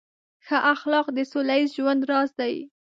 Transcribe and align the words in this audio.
ښه 0.45 0.57
اخلاق 0.73 1.07
د 1.13 1.17
سوله 1.31 1.55
ییز 1.59 1.69
ژوند 1.77 2.01
راز 2.11 2.29
دی. 2.39 2.55